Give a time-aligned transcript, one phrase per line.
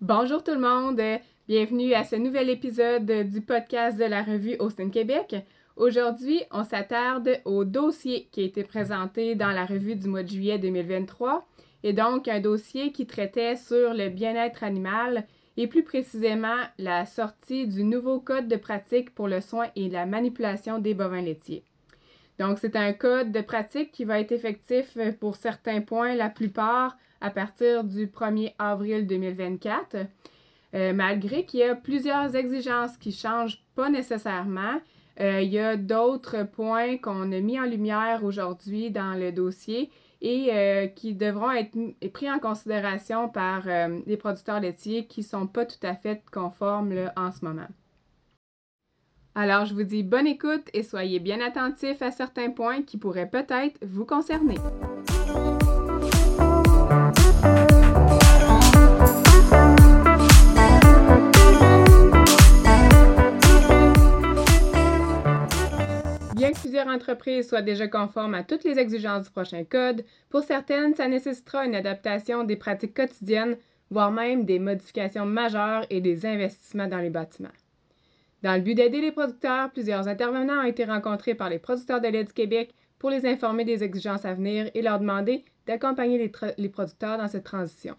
[0.00, 1.00] Bonjour tout le monde,
[1.48, 5.36] bienvenue à ce nouvel épisode du podcast de la revue Austin Québec.
[5.76, 10.28] Aujourd'hui, on s'attarde au dossier qui a été présenté dans la revue du mois de
[10.28, 11.46] juillet 2023
[11.82, 15.24] et donc un dossier qui traitait sur le bien-être animal
[15.56, 20.06] et plus précisément la sortie du nouveau code de pratique pour le soin et la
[20.06, 21.64] manipulation des bovins laitiers.
[22.38, 26.96] Donc, c'est un code de pratique qui va être effectif pour certains points, la plupart
[27.20, 29.96] à partir du 1er avril 2024.
[30.74, 34.80] Euh, malgré qu'il y a plusieurs exigences qui changent pas nécessairement,
[35.20, 39.90] euh, il y a d'autres points qu'on a mis en lumière aujourd'hui dans le dossier
[40.24, 41.76] et euh, qui devront être
[42.12, 43.66] pris en considération par
[44.06, 47.68] les producteurs laitiers qui ne sont pas tout à fait conformes en ce moment.
[49.36, 53.28] Alors, je vous dis bonne écoute et soyez bien attentifs à certains points qui pourraient
[53.28, 54.56] peut-être vous concerner.
[66.34, 70.42] Bien que plusieurs entreprises soient déjà conformes à toutes les exigences du prochain code, pour
[70.42, 73.56] certaines, ça nécessitera une adaptation des pratiques quotidiennes,
[73.88, 77.54] voire même des modifications majeures et des investissements dans les bâtiments.
[78.42, 82.08] Dans le but d'aider les producteurs, plusieurs intervenants ont été rencontrés par les producteurs de
[82.08, 86.32] lait du Québec pour les informer des exigences à venir et leur demander d'accompagner les,
[86.58, 87.94] les, producteurs dans cette transition.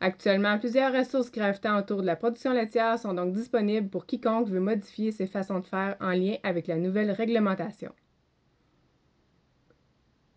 [0.00, 4.60] Actuellement, plusieurs ressources gravitant autour de la production laitière sont donc disponibles pour quiconque veut
[4.60, 7.92] modifier ses façons de faire en lien avec la nouvelle réglementation.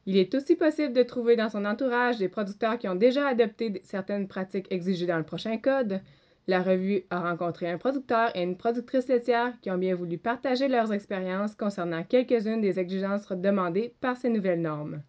[0.05, 3.81] Il est aussi possible de trouver dans son entourage des producteurs qui ont déjà adopté
[3.83, 5.99] certaines pratiques exigées dans le prochain code.
[6.47, 10.69] La revue a rencontré un producteur et une productrice laitière qui ont bien voulu partager
[10.69, 15.03] leurs expériences concernant quelques-unes des exigences demandées par ces nouvelles normes.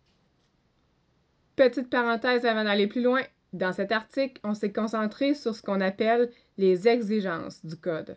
[1.55, 3.23] Petite parenthèse avant d'aller plus loin,
[3.53, 8.17] dans cet article, on s'est concentré sur ce qu'on appelle les exigences du code.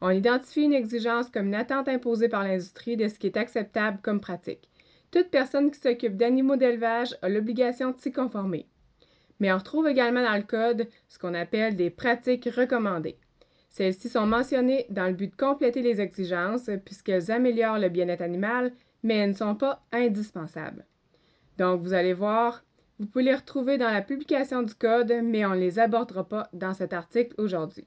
[0.00, 3.98] On identifie une exigence comme une attente imposée par l'industrie de ce qui est acceptable
[4.02, 4.70] comme pratique.
[5.10, 8.66] Toute personne qui s'occupe d'animaux d'élevage a l'obligation de s'y conformer.
[9.38, 13.18] Mais on retrouve également dans le code ce qu'on appelle des pratiques recommandées.
[13.68, 18.72] Celles-ci sont mentionnées dans le but de compléter les exigences puisqu'elles améliorent le bien-être animal,
[19.02, 20.86] mais elles ne sont pas indispensables.
[21.58, 22.64] Donc, vous allez voir,
[23.00, 26.50] vous pouvez les retrouver dans la publication du code, mais on ne les abordera pas
[26.52, 27.86] dans cet article aujourd'hui.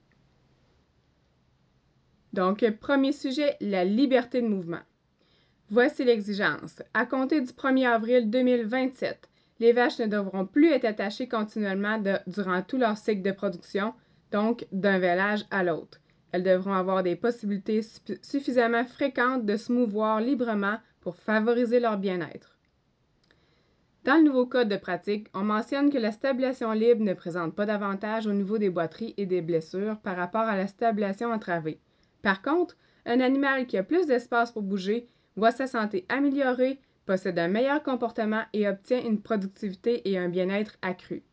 [2.34, 4.82] Donc, premier sujet, la liberté de mouvement.
[5.70, 6.82] Voici l'exigence.
[6.96, 9.30] À compter du 1er avril 2027,
[9.60, 13.94] les vaches ne devront plus être attachées continuellement durant tout leur cycle de production,
[14.32, 16.00] donc d'un vélage à l'autre.
[16.32, 17.82] Elles devront avoir des possibilités
[18.24, 22.53] suffisamment fréquentes de se mouvoir librement pour favoriser leur bien-être.
[24.04, 27.66] Dans le nouveau code de pratique, on mentionne que la stabulation libre ne présente pas
[27.66, 31.80] d'avantage au niveau des boiteries et des blessures par rapport à la stabulation entravée.
[32.22, 32.76] Par contre,
[33.06, 37.82] un animal qui a plus d'espace pour bouger voit sa santé améliorée, possède un meilleur
[37.82, 41.24] comportement et obtient une productivité et un bien-être accru.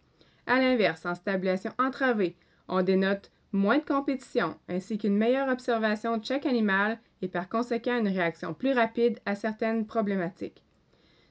[0.47, 2.37] À l'inverse, en stabulation entravée,
[2.69, 7.99] on dénote moins de compétition ainsi qu'une meilleure observation de chaque animal et par conséquent
[7.99, 10.63] une réaction plus rapide à certaines problématiques.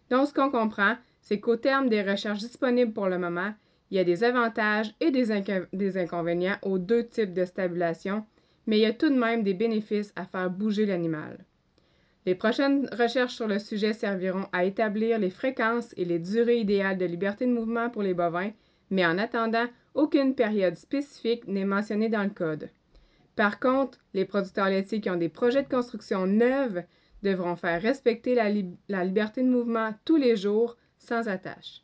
[0.10, 3.54] Donc, ce qu'on comprend, c'est qu'au terme des recherches disponibles pour le moment,
[3.92, 5.32] il y a des avantages et des,
[5.98, 8.26] inconvénients aux deux types de stabulation,
[8.68, 11.44] mais il y a tout de même des bénéfices à faire bouger l'animal.
[12.26, 16.98] Les prochaines recherches sur le sujet serviront à établir les fréquences et les durées idéales
[16.98, 18.52] de liberté de mouvement pour les bovins,
[18.92, 19.66] mais en attendant,
[19.96, 22.70] aucune période spécifique n'est mentionnée dans le code.
[23.36, 26.84] Par contre, les producteurs laitiers qui ont des projets de construction neuves
[27.24, 28.50] devront faire respecter la,
[28.90, 31.82] la liberté de mouvement tous les jours sans attache.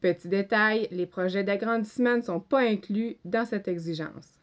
[0.00, 4.38] Petit détail, les projets d'agrandissement ne sont pas inclus dans cette exigence.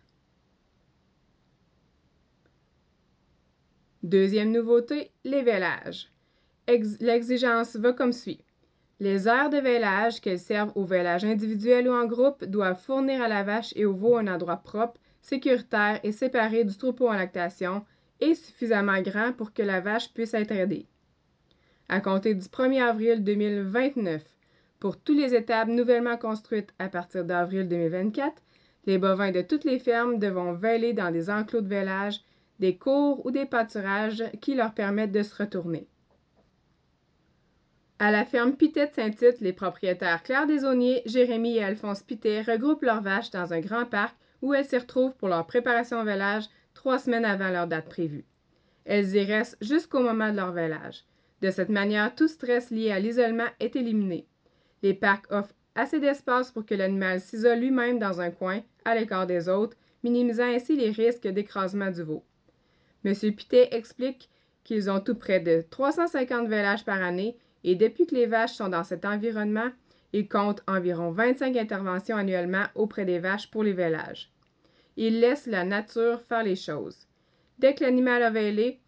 [4.04, 6.12] Deuxième nouveauté, les vélages.
[7.00, 8.44] L'exigence va comme suit.
[9.00, 13.28] Les aires de vélage, qu'elles servent au vélage individuel ou en groupe, doivent fournir à
[13.28, 17.86] la vache et au veau un endroit propre, sécuritaire et séparé du troupeau en lactation
[18.20, 20.88] et suffisamment grand pour que la vache puisse être aidée
[21.90, 24.24] à compter du 1er avril 2029.
[24.80, 28.42] Pour toutes les étapes nouvellement construites à partir d'avril 2024,
[28.86, 32.22] les bovins de toutes les fermes devront veiller dans des enclos de vélage,
[32.60, 35.88] des cours ou des pâturages qui leur permettent de se retourner.
[38.00, 43.02] À la ferme Pitet Saint-Tite, les propriétaires Claire Desauniers, Jérémy et Alphonse Pitet regroupent leurs
[43.02, 46.46] vaches dans un grand parc où elles s'y retrouvent pour leur préparation au vélage
[46.76, 48.26] trois semaines avant leur date prévue.
[48.86, 51.04] Elles y restent jusqu'au moment de leur vélage.
[51.42, 54.28] De cette manière, tout stress lié à l'isolement est éliminé.
[54.82, 59.28] Les parcs offrent assez d'espace pour que l'animal s'isole lui-même dans un coin, à l'écart
[59.28, 62.24] des autres, minimisant ainsi les risques d'écrasement du veau.
[63.06, 63.14] M.
[63.14, 64.30] Pittet explique
[64.64, 68.70] qu'ils ont tout près de 350 vélages par année et depuis que les vaches sont
[68.70, 69.70] dans cet environnement,
[70.14, 74.32] ils comptent environ 25 interventions annuellement auprès des vaches pour les vélages.
[74.96, 77.08] Ils laissent la nature faire les choses.
[77.60, 78.80] Dès que l'animal a vélé,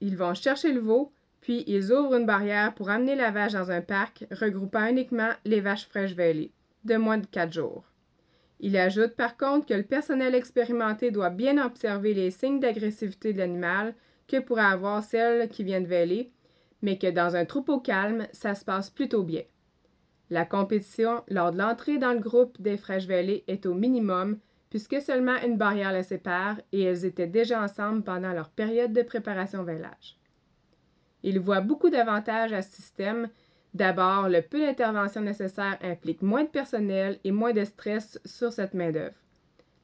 [0.00, 3.70] ils vont chercher le veau, puis ils ouvrent une barrière pour amener la vache dans
[3.70, 6.52] un parc regroupant uniquement les vaches fraîches vêlées,
[6.84, 7.84] de moins de quatre jours.
[8.60, 13.38] Il ajoute par contre que le personnel expérimenté doit bien observer les signes d'agressivité de
[13.38, 13.94] l'animal
[14.28, 16.30] que pourrait avoir celle qui vient de vêler,
[16.82, 19.42] mais que dans un troupeau calme, ça se passe plutôt bien.
[20.28, 24.38] La compétition lors de l'entrée dans le groupe des fraîches vêlées est au minimum
[24.70, 29.02] puisque seulement une barrière les sépare et elles étaient déjà ensemble pendant leur période de
[29.02, 30.19] préparation vélage.
[31.22, 33.28] Il voit beaucoup d'avantages à ce système.
[33.74, 38.74] D'abord, le peu d'intervention nécessaire implique moins de personnel et moins de stress sur cette
[38.74, 39.14] main-d'œuvre.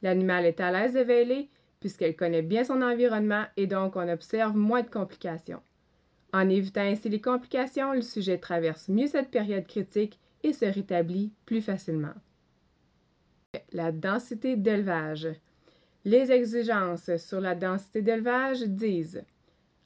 [0.01, 1.49] L'animal est à l'aise de véler
[1.79, 5.61] puisqu'elle connaît bien son environnement et donc on observe moins de complications.
[6.33, 11.31] En évitant ainsi les complications, le sujet traverse mieux cette période critique et se rétablit
[11.45, 12.13] plus facilement.
[13.71, 15.27] La densité d'élevage.
[16.03, 19.23] Les exigences sur la densité d'élevage disent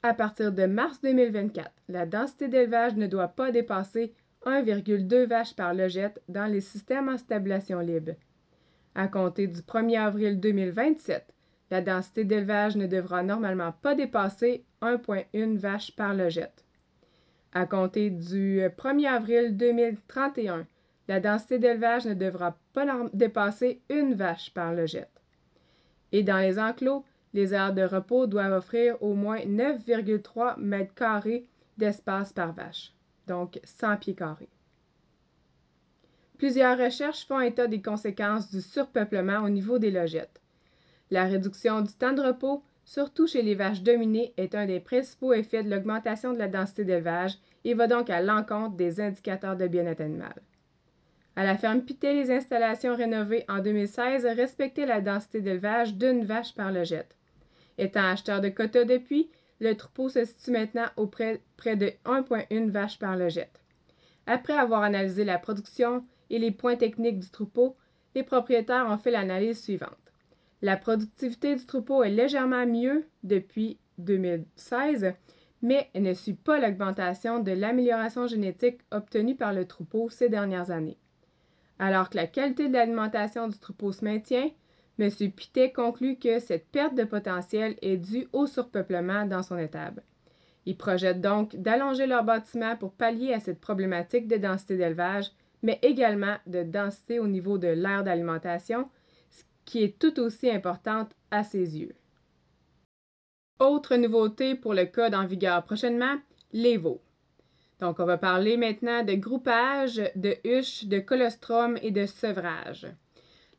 [0.02, 4.12] à partir de mars 2024, la densité d'élevage ne doit pas dépasser
[4.44, 8.12] 1,2 vaches par logette dans les systèmes en stabulation libre.
[8.94, 11.32] À compter du 1er avril 2027,
[11.70, 16.64] la densité d'élevage ne devra normalement pas dépasser 1,1 vache par logette.
[17.54, 20.66] À compter du 1er avril 2031,
[21.08, 25.22] la densité d'élevage ne devra pas dépasser une vache par logette.
[26.10, 27.04] Et dans les enclos,
[27.34, 31.46] les aires de repos doivent offrir au moins 9,3 mètres carrés
[31.78, 32.92] d'espace par vache,
[33.26, 34.48] donc 100 pieds carrés.
[36.38, 40.40] Plusieurs recherches font état des conséquences du surpeuplement au niveau des logettes.
[41.10, 45.32] La réduction du temps de repos, surtout chez les vaches dominées, est un des principaux
[45.32, 49.68] effets de l'augmentation de la densité d'élevage et va donc à l'encontre des indicateurs de
[49.68, 50.34] bien-être animal.
[51.36, 56.54] À la ferme Pité, les installations rénovées en 2016 respectaient la densité d'élevage d'une vache
[56.54, 57.16] par logette.
[57.78, 59.30] Étant acheteur de quotas depuis,
[59.60, 63.60] le troupeau se situe maintenant auprès près de 1,1 vaches par logette.
[64.26, 67.76] Après avoir analysé la production et les points techniques du troupeau,
[68.14, 69.96] les propriétaires ont fait l'analyse suivante.
[70.60, 75.14] La productivité du troupeau est légèrement mieux depuis 2016,
[75.62, 80.70] mais elle ne suit pas l'augmentation de l'amélioration génétique obtenue par le troupeau ces dernières
[80.70, 80.98] années.
[81.78, 84.50] Alors que la qualité de l'alimentation du troupeau se maintient,
[84.98, 85.10] M.
[85.10, 90.02] Pittet conclut que cette perte de potentiel est due au surpeuplement dans son étable.
[90.66, 95.78] Il projette donc d'allonger leur bâtiment pour pallier à cette problématique de densité d'élevage, mais
[95.82, 98.88] également de densité au niveau de l'aire d'alimentation,
[99.30, 101.94] ce qui est tout aussi importante à ses yeux.
[103.58, 106.16] Autre nouveauté pour le code en vigueur prochainement,
[106.52, 107.00] les veaux.
[107.80, 112.86] Donc, on va parler maintenant de groupage, de huche, de colostrum et de sevrage.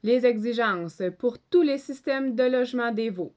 [0.06, 3.34] Les exigences pour tous les systèmes de logement des veaux.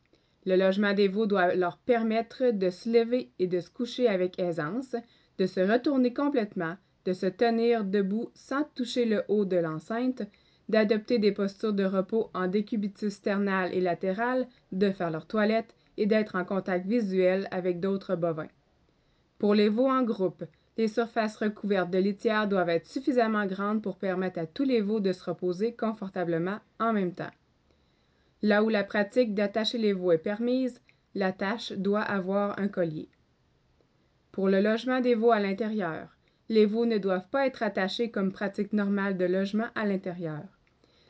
[0.46, 4.40] Le logement des veaux doit leur permettre de se lever et de se coucher avec
[4.40, 4.96] aisance,
[5.38, 10.22] de se retourner complètement, de se tenir debout sans toucher le haut de l'enceinte,
[10.68, 16.06] d'adopter des postures de repos en décubitus sternal et latéral, de faire leur toilette et
[16.06, 18.48] d'être en contact visuel avec d'autres bovins.
[19.38, 20.42] Pour les veaux en groupe,
[20.76, 25.00] les surfaces recouvertes de litière doivent être suffisamment grandes pour permettre à tous les veaux
[25.00, 27.30] de se reposer confortablement en même temps.
[28.42, 30.80] Là où la pratique d'attacher les veaux est permise,
[31.14, 33.08] l'attache doit avoir un collier.
[34.32, 36.14] Pour le logement des veaux à l'intérieur,
[36.50, 40.44] les veaux ne doivent pas être attachés comme pratique normale de logement à l'intérieur.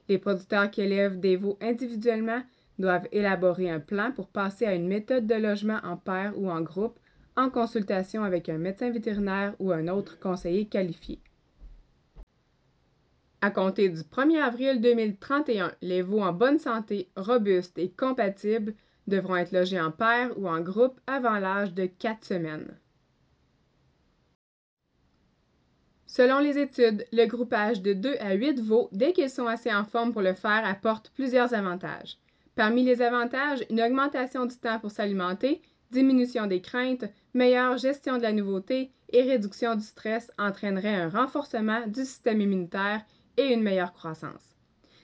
[0.09, 2.43] Les producteurs qui élèvent des veaux individuellement
[2.79, 6.61] doivent élaborer un plan pour passer à une méthode de logement en paire ou en
[6.61, 6.99] groupe
[7.37, 11.21] en consultation avec un médecin vétérinaire ou un autre conseiller qualifié.
[13.43, 18.75] À compter du 1er avril 2031, les veaux en bonne santé, robustes et compatibles
[19.07, 22.77] devront être logés en paire ou en groupe avant l'âge de 4 semaines.
[26.07, 29.85] Selon les études, le groupage de 2 à 8 veaux, dès qu'ils sont assez en
[29.85, 32.17] forme pour le faire, apporte plusieurs avantages.
[32.55, 38.23] Parmi les avantages, une augmentation du temps pour s'alimenter, diminution des craintes, meilleure gestion de
[38.23, 43.03] la nouveauté et réduction du stress entraîneraient un renforcement du système immunitaire
[43.37, 44.57] et une meilleure croissance.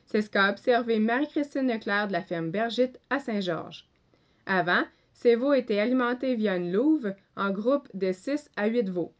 [0.07, 3.89] C'est ce qu'a observé Marie-Christine Leclerc de la ferme Bergite à Saint-Georges.
[4.47, 4.83] Avant,
[5.15, 9.13] Ces veaux étaient alimentés via une louve en groupe de 6 à 8 veaux.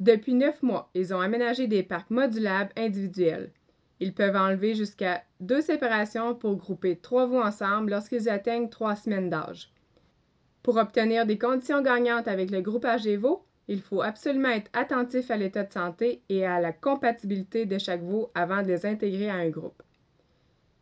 [0.00, 3.52] Depuis neuf mois, ils ont aménagé des parcs modulables individuels.
[4.00, 9.30] Ils peuvent enlever jusqu'à deux séparations pour grouper trois veaux ensemble lorsqu'ils atteignent trois semaines
[9.30, 9.72] d'âge.
[10.66, 15.36] Pour obtenir des conditions gagnantes avec le des veaux, il faut absolument être attentif à
[15.36, 19.36] l'état de santé et à la compatibilité de chaque veau avant de les intégrer à
[19.36, 19.80] un groupe.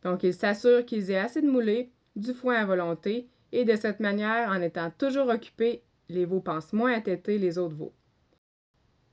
[0.01, 3.99] Donc, ils s'assurent qu'ils aient assez de moulées, du foin à volonté, et de cette
[3.99, 7.93] manière, en étant toujours occupés, les veaux pensent moins à têter les autres veaux.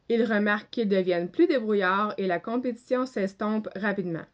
[0.09, 4.25] Ils remarquent qu'ils deviennent plus débrouillards et la compétition s'estompe rapidement.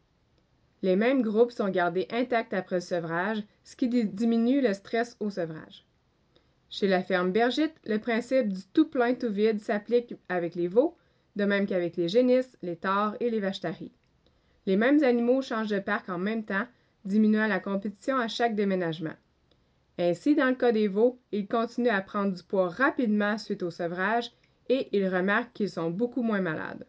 [0.83, 5.29] Les mêmes groupes sont gardés intacts après le sevrage, ce qui diminue le stress au
[5.29, 5.85] sevrage.
[6.69, 10.95] Chez la ferme Bergite, le principe du tout plein tout vide s'applique avec les veaux,
[11.35, 13.91] de même qu'avec les génisses, les tares et les vaches taries.
[14.67, 16.67] Les mêmes animaux changent de parc en même temps,
[17.05, 19.15] diminuant la compétition à chaque déménagement.
[19.97, 23.71] Ainsi, dans le cas des veaux, ils continuent à prendre du poids rapidement suite au
[23.71, 24.31] sevrage
[24.69, 26.85] et ils remarquent qu'ils sont beaucoup moins malades.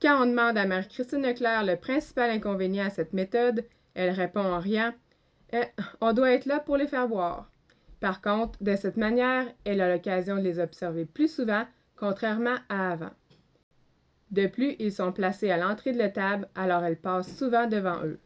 [0.00, 4.58] Quand on demande à Marie-Christine Leclerc le principal inconvénient à cette méthode, elle répond en
[4.58, 4.92] riant
[5.52, 5.66] eh,
[6.00, 7.51] On doit être là pour les faire boire.
[8.02, 11.62] Par contre, de cette manière, elle a l'occasion de les observer plus souvent,
[11.94, 13.12] contrairement à avant.
[14.32, 18.18] De plus, ils sont placés à l'entrée de l'étable, alors elle passe souvent devant eux.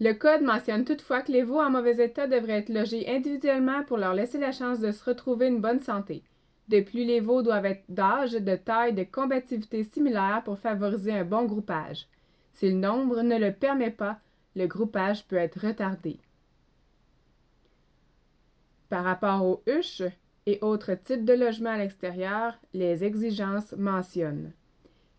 [0.00, 3.98] Le Code mentionne toutefois que les veaux en mauvais état devraient être logés individuellement pour
[3.98, 6.22] leur laisser la chance de se retrouver une bonne santé.
[6.68, 11.24] De plus, les veaux doivent être d'âge, de taille, de combativité similaire pour favoriser un
[11.24, 12.06] bon groupage.
[12.54, 14.18] Si le nombre ne le permet pas,
[14.56, 16.20] le groupage peut être retardé.
[18.94, 20.04] Par rapport aux huches
[20.46, 24.52] et autres types de logements à l'extérieur, les exigences mentionnent.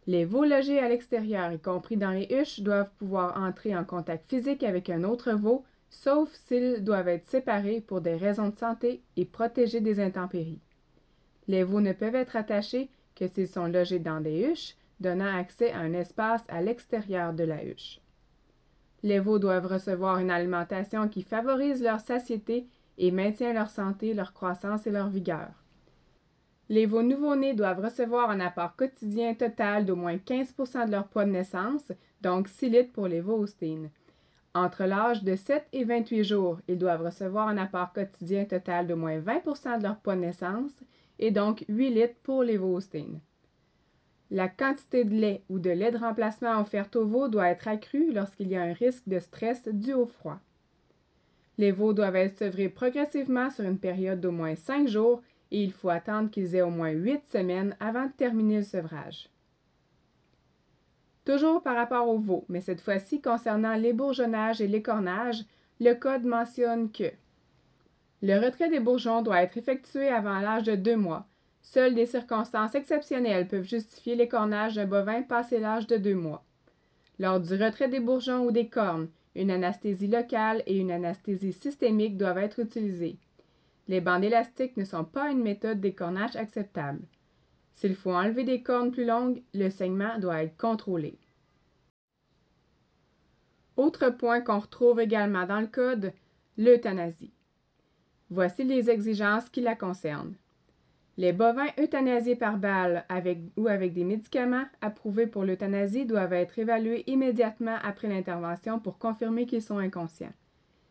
[0.08, 4.30] Les veaux logés à l'extérieur, y compris dans les huches, doivent pouvoir entrer en contact
[4.30, 9.02] physique avec un autre veau, sauf s'ils doivent être séparés pour des raisons de santé
[9.18, 10.62] et protégés des intempéries.
[11.50, 15.74] Les veaux ne peuvent être attachés que s'ils sont logés dans des huches, donnant accès
[15.74, 18.00] à un espace à l'extérieur de la huche.
[19.04, 24.34] Les veaux doivent recevoir une alimentation qui favorise leur satiété et maintient leur santé, leur
[24.34, 25.50] croissance et leur vigueur.
[26.68, 31.26] Les veaux nouveau-nés doivent recevoir un apport quotidien total d'au moins 15% de leur poids
[31.26, 33.46] de naissance, donc 6 litres pour les veaux.
[34.56, 38.96] Entre l'âge de 7 et 28 jours, ils doivent recevoir un apport quotidien total d'au
[38.96, 40.72] moins 20% de leur poids de naissance
[41.20, 42.80] et donc 8 litres pour les veaux.
[44.32, 48.12] La quantité de lait ou de lait de remplacement offerte aux veaux doit être accrue
[48.12, 50.40] lorsqu'il y a un risque de stress dû au froid.
[51.58, 55.22] Les veaux doivent être sevrés progressivement sur une période d'au moins 5 jours
[55.52, 59.30] et il faut attendre qu'ils aient au moins 8 semaines avant de terminer le sevrage.
[61.24, 65.44] Toujours par rapport aux veaux, mais cette fois-ci concernant l'ébourgeonnage et l'écornage,
[65.80, 67.12] le Code mentionne que
[68.22, 71.26] le retrait des bourgeons doit être effectué avant l'âge de deux mois.
[71.62, 76.44] Seules des circonstances exceptionnelles peuvent justifier l'écornage d'un bovin passé l'âge de deux mois.
[77.18, 82.18] Lors du retrait des bourgeons ou des cornes, une anesthésie locale et une anesthésie systémique
[82.18, 83.18] doivent être utilisées.
[83.88, 87.02] Les bandes élastiques ne sont pas une méthode d'écornage acceptable.
[87.76, 91.18] S'il faut enlever des cornes plus longues, le saignement doit être contrôlé.
[93.76, 96.14] Autre point qu'on retrouve également dans le code,
[96.58, 97.34] l'euthanasie.
[98.30, 100.36] Voici les exigences qui la concernent.
[101.18, 103.06] Les bovins euthanasiés par balle
[103.56, 109.46] ou avec des médicaments approuvés pour l'euthanasie doivent être évalués immédiatement après l'intervention pour confirmer
[109.46, 110.34] qu'ils sont inconscients.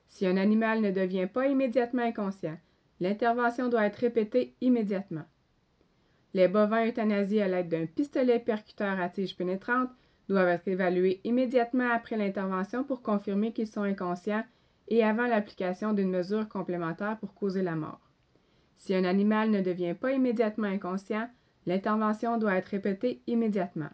[0.08, 2.56] Si un animal ne devient pas immédiatement inconscient,
[3.00, 5.24] l'intervention doit être répétée immédiatement.
[6.32, 9.90] Les bovins euthanasiés à l'aide d'un pistolet percuteur à tige pénétrante
[10.28, 14.44] doivent être évalués immédiatement après l'intervention pour confirmer qu'ils sont inconscients
[14.88, 18.03] et avant l'application d'une mesure complémentaire pour causer la mort.
[18.84, 21.26] Si un animal ne devient pas immédiatement inconscient,
[21.64, 23.88] l'intervention doit être répétée immédiatement.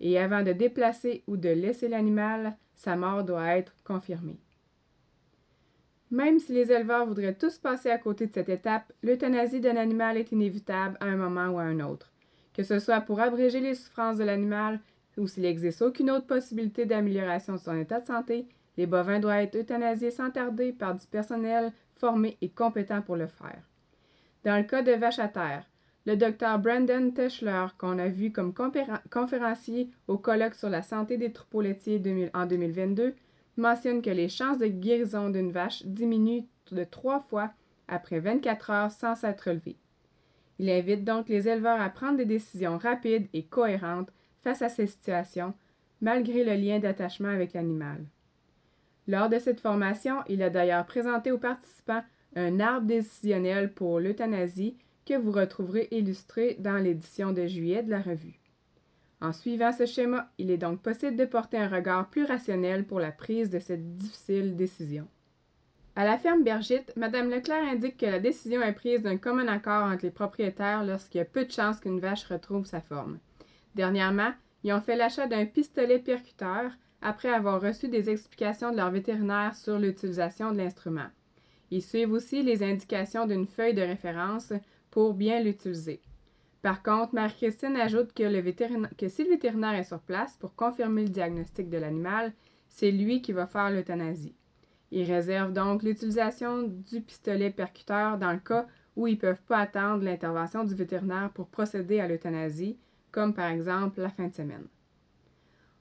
[0.00, 4.38] Et avant de déplacer ou de laisser l'animal, sa mort doit être confirmée.
[6.10, 10.18] Même si les éleveurs voudraient tous passer à côté de cette étape, l'euthanasie d'un animal
[10.18, 12.12] est inévitable à un moment ou à un autre.
[12.52, 14.78] Que ce soit pour abréger les souffrances de l'animal
[15.16, 19.44] ou s'il n'existe aucune autre possibilité d'amélioration de son état de santé, les bovins doivent
[19.44, 23.62] être euthanasiés sans tarder par du personnel formé et compétent pour le faire.
[24.46, 25.64] Dans le cas de vaches à terre,
[26.06, 28.54] le docteur Brandon Teschler, qu'on a vu comme
[29.10, 33.16] conférencier au colloque sur la santé des troupeaux laitiers en 2022,
[33.56, 37.50] mentionne que les chances de guérison d'une vache diminuent de trois fois
[37.88, 39.78] après 24 heures sans s'être relevées.
[40.60, 44.12] Il invite donc les éleveurs à prendre des décisions rapides et cohérentes
[44.44, 45.54] face à ces situations,
[46.00, 47.98] malgré le lien d'attachement avec l'animal.
[49.08, 52.04] Lors de cette formation, il a d'ailleurs présenté aux participants
[52.36, 54.76] un arbre décisionnel pour l'euthanasie
[55.06, 58.38] que vous retrouverez illustré dans l'édition de juillet de la revue.
[59.22, 63.00] En suivant ce schéma, il est donc possible de porter un regard plus rationnel pour
[63.00, 65.08] la prise de cette difficile décision.
[65.94, 69.84] À la ferme Bergite, Mme Leclerc indique que la décision est prise d'un commun accord
[69.84, 73.18] entre les propriétaires lorsqu'il y a peu de chances qu'une vache retrouve sa forme.
[73.74, 78.90] Dernièrement, ils ont fait l'achat d'un pistolet percuteur après avoir reçu des explications de leur
[78.90, 81.08] vétérinaire sur l'utilisation de l'instrument.
[81.70, 84.52] Ils suivent aussi les indications d'une feuille de référence
[84.90, 86.00] pour bien l'utiliser.
[86.62, 91.68] Par contre, Marie-Christine ajoute que, si le vétérinaire est sur place pour confirmer le diagnostic
[91.68, 92.32] de l'animal,
[92.68, 94.34] c'est lui qui va faire l'euthanasie.
[94.90, 99.58] Il réserve donc l'utilisation du pistolet percuteur dans le cas où ils ne peuvent pas
[99.58, 102.78] attendre l'intervention du vétérinaire pour procéder à l'euthanasie,
[103.12, 104.66] comme par exemple la fin de semaine.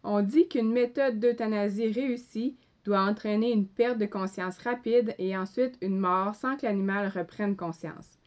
[0.04, 5.78] On dit qu'une méthode d'euthanasie réussie doit entraîner une perte de conscience rapide et ensuite
[5.82, 8.20] une mort sans que l'animal reprenne conscience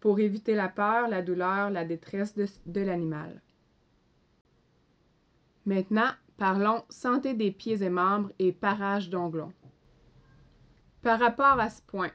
[0.00, 3.40] pour éviter la peur, la douleur, la détresse de, l'animal.
[5.64, 9.52] Maintenant, parlons santé des pieds et membres et parage d'onglons.
[11.00, 12.10] Par rapport à ce point,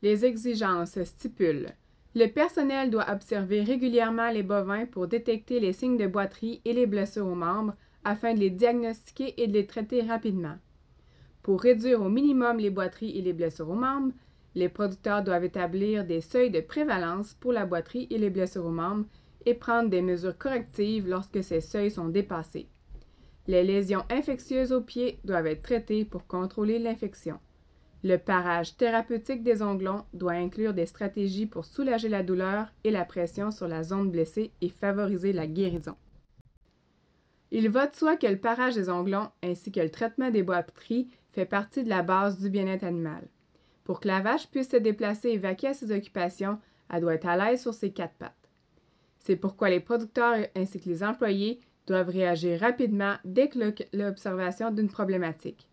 [0.00, 1.74] les exigences stipulent
[2.16, 6.86] le personnel doit observer régulièrement les bovins pour détecter les signes de boiterie et les
[6.86, 7.74] blessures aux membres
[8.04, 10.56] afin de les diagnostiquer et de les traiter rapidement.
[11.44, 14.14] Pour réduire au minimum les boiteries et les blessures aux membres,
[14.54, 18.70] les producteurs doivent établir des seuils de prévalence pour la boiterie et les blessures aux
[18.70, 19.04] membres
[19.44, 22.66] et prendre des mesures correctives lorsque ces seuils sont dépassés.
[23.46, 27.38] Les lésions infectieuses aux pieds doivent être traitées pour contrôler l'infection.
[28.02, 33.04] Le parage thérapeutique des onglons doit inclure des stratégies pour soulager la douleur et la
[33.04, 35.96] pression sur la zone blessée et favoriser la guérison.
[37.50, 41.10] Il va de soi que le parage des onglons ainsi que le traitement des boiteries
[41.34, 43.26] fait partie de la base du bien-être animal.
[43.82, 46.58] Pour que la vache puisse se déplacer et vaquer à ses occupations,
[46.90, 48.48] elle doit être à l'aise sur ses quatre pattes.
[49.18, 53.58] C'est pourquoi les producteurs ainsi que les employés doivent réagir rapidement dès que
[53.92, 55.68] l'observation d'une problématique.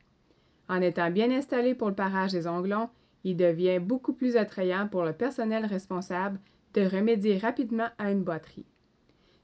[0.68, 2.90] En étant bien installé pour le parage des onglons,
[3.24, 6.40] il devient beaucoup plus attrayant pour le personnel responsable
[6.74, 8.66] de remédier rapidement à une boiterie.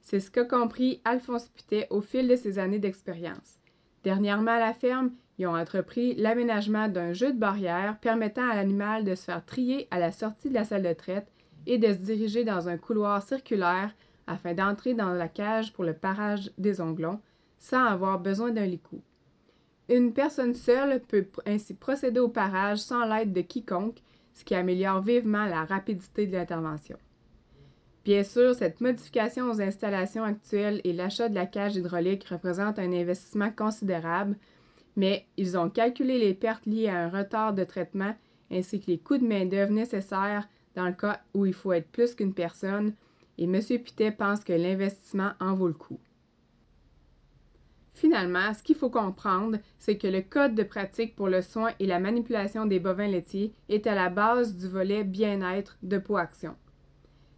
[0.01, 3.59] C'est ce qu'a compris Alphonse Putet au fil de ses années d'expérience.
[4.03, 9.03] Dernièrement à la ferme, ils ont entrepris l'aménagement d'un jeu de barrière permettant à l'animal
[9.03, 11.31] de se faire trier à la sortie de la salle de traite
[11.65, 13.93] et de se diriger dans un couloir circulaire
[14.25, 17.19] afin d'entrer dans la cage pour le parage des onglons
[17.59, 19.01] sans avoir besoin d'un licou.
[19.89, 24.01] Une personne seule peut ainsi procéder au parage sans l'aide de quiconque,
[24.33, 26.97] ce qui améliore vivement la rapidité de l'intervention.
[28.03, 32.93] Bien sûr, cette modification aux installations actuelles et l'achat de la cage hydraulique représentent un
[32.93, 34.37] investissement considérable,
[34.97, 38.13] mais ils ont calculé les pertes liées à un retard de traitement
[38.51, 42.15] ainsi que les coûts de main-d'œuvre nécessaires dans le cas où il faut être plus
[42.15, 42.93] qu'une personne,
[43.37, 43.61] et M.
[43.61, 45.99] Pitet pense que l'investissement en vaut le coup.
[47.93, 51.87] Finalement, ce qu'il faut comprendre, c'est que le code de pratique pour le soin et
[51.87, 56.55] la manipulation des bovins laitiers est à la base du volet bien-être de Action.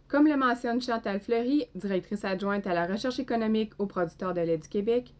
[0.06, 4.58] Comme le mentionne Chantal Fleury, directrice adjointe à la recherche économique aux producteurs de lait
[4.58, 5.14] du Québec,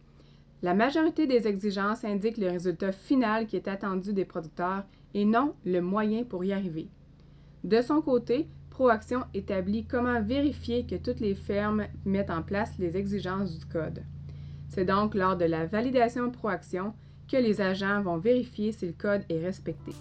[0.62, 5.55] la majorité des exigences indiquent le résultat final qui est attendu des producteurs et non
[5.64, 6.88] le moyen pour y arriver.
[7.64, 12.96] De son côté, Proaction établit comment vérifier que toutes les fermes mettent en place les
[12.96, 14.03] exigences du code.
[14.68, 16.94] C'est donc lors de la validation Proaction
[17.31, 19.92] que les agents vont vérifier si le code est respecté.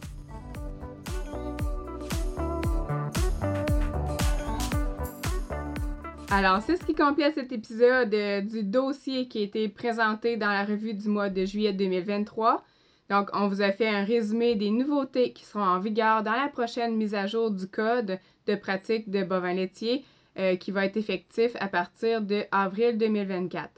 [6.32, 10.52] Alors, c'est ce qui complète cet épisode euh, du dossier qui a été présenté dans
[10.52, 12.64] la revue du mois de juillet 2023.
[13.10, 16.48] Donc, on vous a fait un résumé des nouveautés qui seront en vigueur dans la
[16.48, 20.06] prochaine mise à jour du code de pratique de bovins laitiers
[20.38, 23.72] euh, qui va être effectif à partir de avril 2024.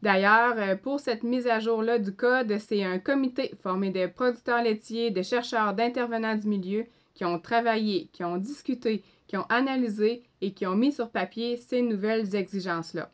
[0.00, 4.62] D'ailleurs, euh, pour cette mise à jour-là du code, c'est un comité formé de producteurs
[4.62, 10.22] laitiers, de chercheurs, d'intervenants du milieu qui ont travaillé, qui ont discuté, qui ont analysé
[10.40, 13.10] et qui ont mis sur papier ces nouvelles exigences-là.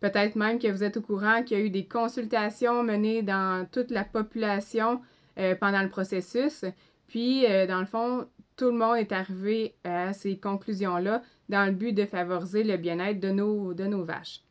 [0.00, 3.66] Peut-être même que vous êtes au courant qu'il y a eu des consultations menées dans
[3.70, 5.00] toute la population
[5.38, 6.64] euh, pendant le processus.
[7.08, 11.72] Puis, euh, dans le fond, tout le monde est arrivé à ces conclusions-là dans le
[11.72, 14.42] but de favoriser le bien-être de nos, vaches.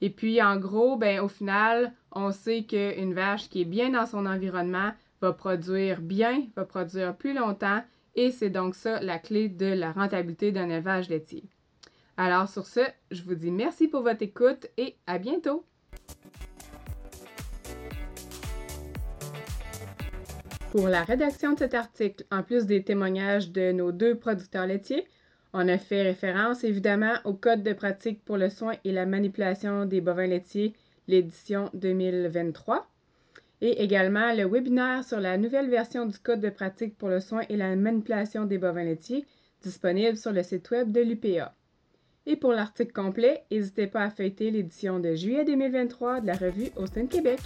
[0.00, 4.06] Et puis, en gros, ben, au final, on sait qu'une vache qui est bien dans
[4.06, 7.82] son environnement va produire bien, va produire plus longtemps
[8.14, 11.44] et c'est donc ça la clé de la rentabilité d'un élevage laitier.
[12.16, 15.64] Alors sur ce, je vous dis merci pour votre écoute et à bientôt!
[20.72, 25.06] Pour la rédaction de cet article, en plus des témoignages de nos deux producteurs laitiers,
[25.52, 29.84] on a fait référence évidemment au Code de pratique pour le soin et la manipulation
[29.84, 30.72] des bovins laitiers,
[31.08, 32.88] l'édition 2023,
[33.62, 37.42] et également le webinaire sur la nouvelle version du Code de pratique pour le soin
[37.48, 39.24] et la manipulation des bovins laitiers,
[39.62, 41.54] disponible sur le site web de l'UPA.
[42.26, 46.70] Et pour l'article complet, n'hésitez pas à feuilleter l'édition de juillet 2023 de la revue
[46.76, 47.38] Austin Québec.